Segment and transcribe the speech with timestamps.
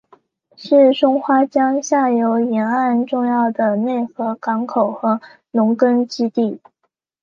[0.55, 6.59] 是松花江下游沿岸重要的内河港口和农垦基地。